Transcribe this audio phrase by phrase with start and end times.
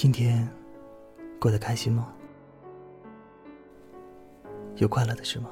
[0.00, 0.48] 今天
[1.40, 2.14] 过得开心吗？
[4.76, 5.50] 有快乐的事吗？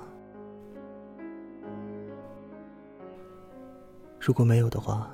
[4.21, 5.11] 如果没有的话，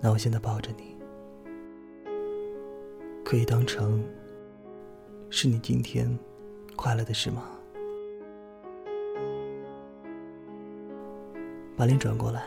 [0.00, 0.96] 那我现在抱着你，
[3.24, 4.04] 可以当成
[5.30, 6.18] 是你今天
[6.74, 7.44] 快乐的事吗？
[11.76, 12.42] 把脸转过来，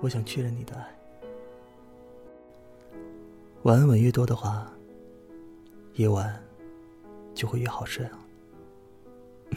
[0.00, 0.98] 我想确认你的爱。
[3.62, 4.72] 晚安吻越多的话，
[5.94, 6.40] 夜晚
[7.34, 8.24] 就会越好睡啊。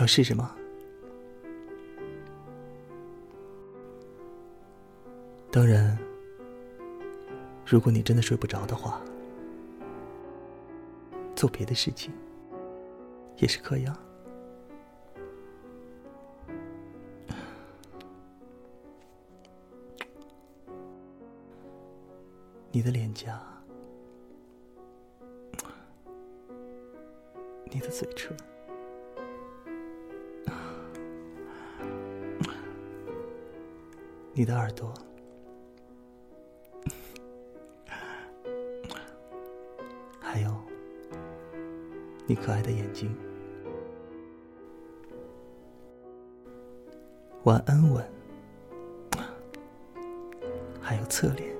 [0.00, 0.56] 要试试吗？
[5.52, 5.96] 当然，
[7.66, 9.00] 如果你真的睡不着的话，
[11.36, 12.12] 做别的事情
[13.36, 13.96] 也是可以啊。
[22.72, 23.36] 你的脸颊，
[27.64, 28.36] 你的嘴唇，
[34.32, 34.94] 你的耳朵，
[40.20, 40.54] 还有
[42.26, 43.12] 你可爱的眼睛。
[47.42, 48.08] 晚安吻，
[50.80, 51.59] 还有侧脸。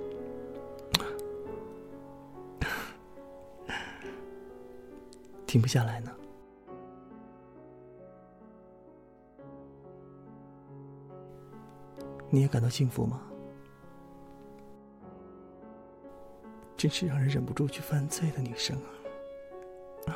[5.51, 6.13] 停不下来呢。
[12.29, 13.21] 你也感到幸福吗？
[16.77, 18.77] 真是让人忍不住去犯罪的女生
[20.07, 20.15] 啊！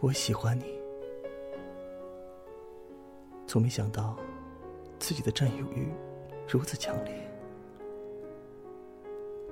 [0.00, 0.80] 我喜欢你，
[3.46, 4.16] 从没想到
[4.98, 5.92] 自己的占有欲
[6.48, 7.30] 如此强烈。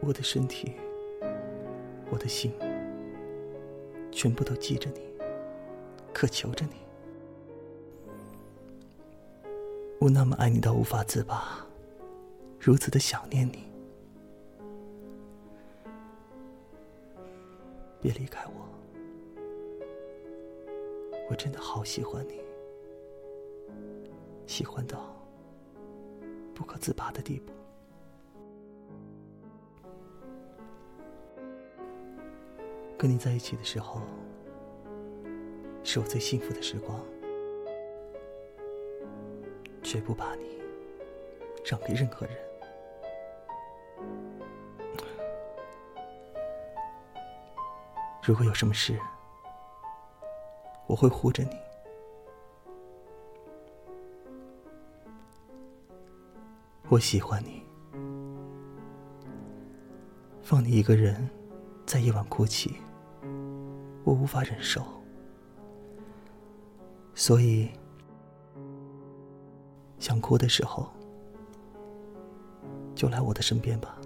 [0.01, 0.75] 我的身体。
[2.11, 2.53] 我的心
[4.11, 5.01] 全部都记着你，
[6.13, 6.73] 渴求着你。
[10.01, 11.65] 我那么爱你到无法自拔，
[12.59, 13.71] 如此的想念你。
[18.01, 18.67] 别离开我，
[21.29, 22.41] 我真的好喜欢你，
[24.47, 25.15] 喜欢到
[26.55, 27.53] 不可自拔的地步。
[33.01, 34.03] 跟你在一起的时候，
[35.83, 37.01] 是我最幸福的时光，
[39.83, 40.61] 绝不把你
[41.65, 42.37] 让给任何人。
[48.23, 49.01] 如果有什么事，
[50.87, 51.57] 我会护着你。
[56.91, 57.63] 我喜欢你，
[60.43, 61.31] 放你一个人
[61.87, 62.77] 在夜晚哭泣。
[64.05, 64.83] 我无法忍受，
[67.15, 67.69] 所以
[69.99, 70.89] 想哭的时候
[72.95, 73.97] 就来我的身边吧。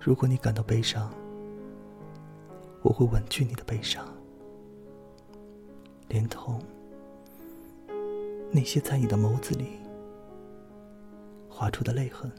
[0.00, 1.12] 如果你感到悲伤，
[2.82, 4.08] 我会稳去你的悲伤，
[6.08, 6.60] 连同
[8.50, 9.78] 那些在你的眸子里
[11.48, 12.32] 划出的泪痕。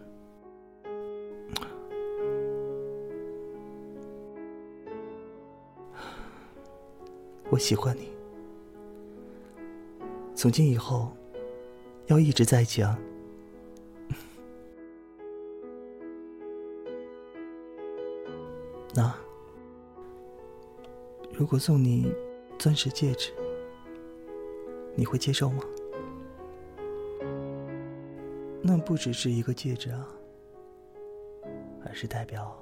[7.51, 8.09] 我喜欢你，
[10.35, 11.11] 从今以后
[12.05, 12.95] 要一直在讲。
[18.93, 19.13] 那
[21.31, 22.13] 如果送你
[22.57, 23.31] 钻石戒指，
[24.95, 25.63] 你会接受吗？
[28.61, 30.07] 那不只是一个戒指啊，
[31.85, 32.55] 而是代表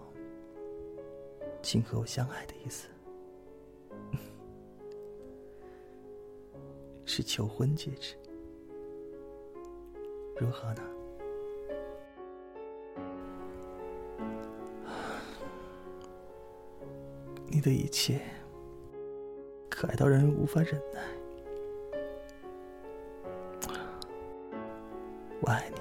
[1.62, 2.88] 请和我相爱的意思。
[7.10, 8.16] 是求婚戒指，
[10.36, 10.84] 如何呢？
[17.48, 18.20] 你的一切
[19.70, 21.02] 可爱到让人无法忍耐，
[25.40, 25.80] 我爱你，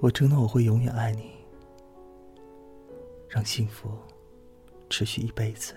[0.00, 1.30] 我承诺我会永远爱你，
[3.28, 3.88] 让幸福
[4.90, 5.76] 持续一辈子。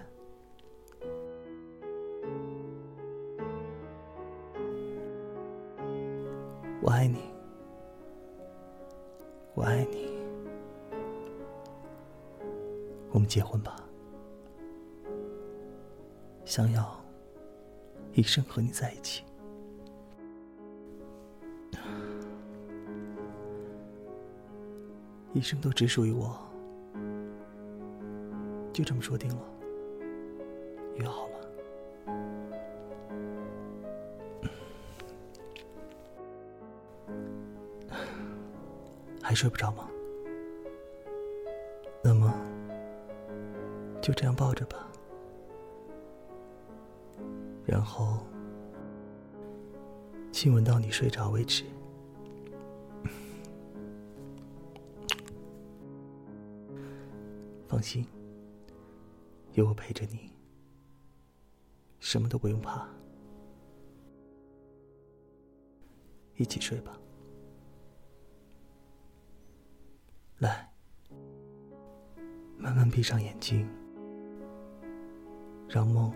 [6.81, 7.20] 我爱你，
[9.54, 10.08] 我爱你，
[13.12, 13.76] 我们结婚吧。
[16.46, 17.00] 想要
[18.14, 19.24] 一生和你在一起。
[25.34, 26.36] 一生都只属于我，
[28.74, 29.44] 就这么说定了，
[30.96, 31.39] 约好了。
[39.30, 39.88] 还睡不着吗？
[42.04, 42.34] 那么
[44.02, 44.90] 就这样抱着吧，
[47.64, 48.26] 然后
[50.31, 51.64] 亲吻到你睡着为止。
[57.70, 58.04] 放心，
[59.54, 60.31] 有我陪着你，
[62.00, 62.90] 什么都不用怕。
[66.38, 67.00] 一起睡吧，
[72.69, 73.68] 慢慢闭上眼睛，
[75.68, 76.13] 让梦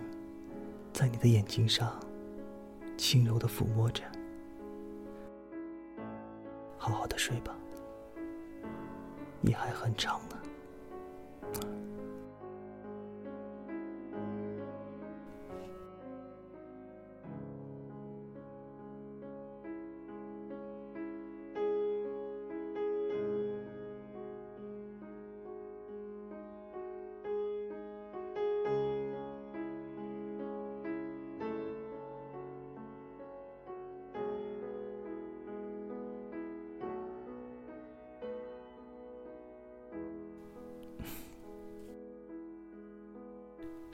[0.92, 1.98] 在你的眼睛上
[2.96, 4.04] 轻柔的抚摸着，
[6.78, 7.56] 好好的睡吧，
[9.40, 10.36] 你还很长呢。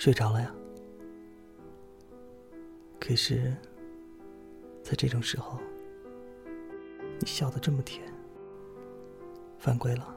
[0.00, 0.50] 睡着了呀？
[2.98, 3.54] 可是，
[4.82, 5.58] 在这种时候，
[7.18, 8.10] 你笑得这么甜，
[9.58, 10.16] 犯规了。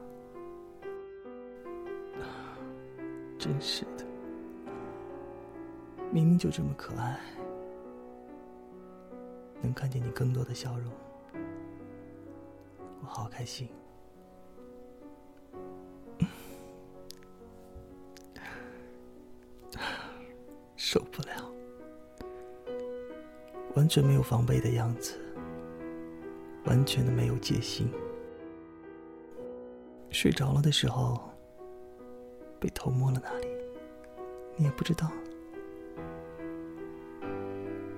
[3.38, 4.06] 真是的，
[6.10, 7.20] 明明就这么可爱，
[9.60, 10.90] 能看见你更多的笑容，
[13.02, 13.68] 我好开心。
[20.94, 21.50] 受不了，
[23.74, 25.18] 完全没有防备的样子，
[26.66, 27.90] 完全的没有戒心。
[30.10, 31.20] 睡着了的时候，
[32.60, 33.48] 被偷摸了哪里，
[34.54, 35.10] 你也不知道。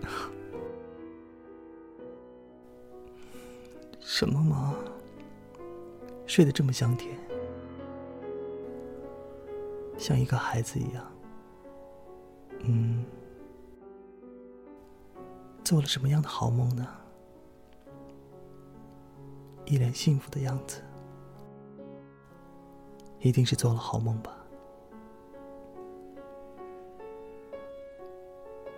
[4.01, 4.75] 什么嘛，
[6.27, 7.15] 睡得这么香甜，
[9.99, 11.13] 像一个孩子一样。
[12.67, 13.05] 嗯，
[15.65, 16.87] 做了什么样的好梦呢？
[19.65, 20.83] 一脸幸福的样子，
[23.21, 24.37] 一定是做了好梦吧。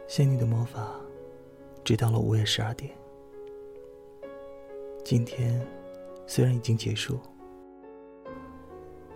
[0.07, 0.95] 仙女的魔法，
[1.85, 2.95] 直到了午夜十二点。
[5.05, 5.67] 今天
[6.27, 7.19] 虽然已经结束，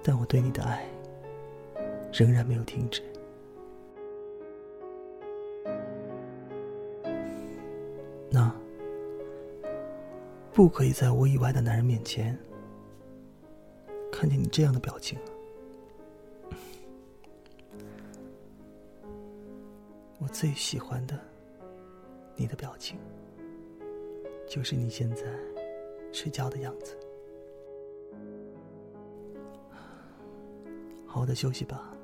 [0.02, 0.86] 但我对你的爱
[2.12, 3.02] 仍然没有停止。
[10.52, 12.38] 不可以在我以外的男人面前
[14.10, 15.18] 看见你这样的表情。
[20.20, 21.18] 我最喜欢的
[22.36, 22.98] 你的表情，
[24.46, 25.24] 就是你现在
[26.12, 26.94] 睡觉的样子。
[31.06, 31.96] 好好的休息吧。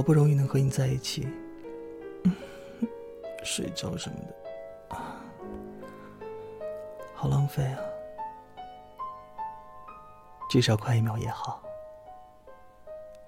[0.00, 1.28] 好不容易能和你在一起，
[3.44, 4.96] 睡着什么的，
[7.12, 7.78] 好浪费啊！
[10.48, 11.62] 至少快一秒也好，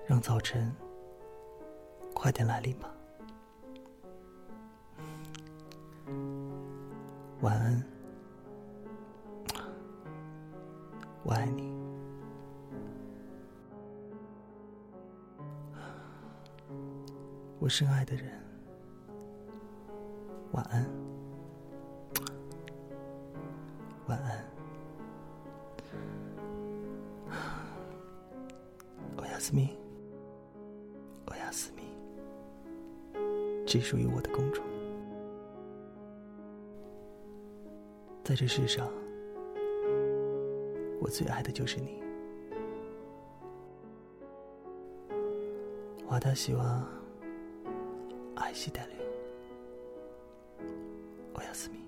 [0.06, 0.74] 让早晨
[2.14, 2.90] 快点来临吧。
[7.42, 7.84] 晚安，
[11.22, 11.71] 我爱你。
[17.62, 18.24] 我深爱的人，
[20.50, 20.84] 晚安，
[24.08, 24.44] 晚安，
[29.16, 29.78] 欧亚斯密，
[31.26, 31.82] 欧亚斯密，
[33.64, 34.60] 只属于我的公主，
[38.24, 38.88] 在这世上，
[41.00, 42.02] 我最爱的就是你，
[46.08, 46.34] 瓦达
[48.42, 48.48] 希瓦。
[48.48, 48.96] 爱惜带领，
[51.32, 51.81] 我要思密，晚安。